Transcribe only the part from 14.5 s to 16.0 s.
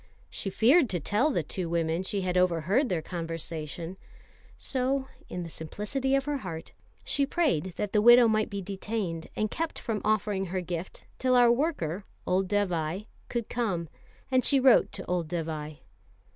wrote to old Dévai.